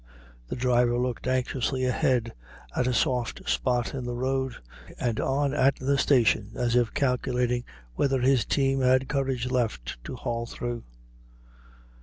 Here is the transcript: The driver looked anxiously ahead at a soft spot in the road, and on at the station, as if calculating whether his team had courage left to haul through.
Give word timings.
The 0.47 0.55
driver 0.55 0.97
looked 0.97 1.27
anxiously 1.27 1.85
ahead 1.85 2.33
at 2.75 2.87
a 2.87 2.91
soft 2.91 3.47
spot 3.47 3.93
in 3.93 4.03
the 4.03 4.15
road, 4.15 4.55
and 4.99 5.19
on 5.19 5.53
at 5.53 5.75
the 5.75 5.95
station, 5.95 6.53
as 6.55 6.75
if 6.75 6.91
calculating 6.95 7.65
whether 7.93 8.19
his 8.19 8.43
team 8.43 8.81
had 8.81 9.07
courage 9.07 9.51
left 9.51 10.03
to 10.05 10.15
haul 10.15 10.47
through. 10.47 10.85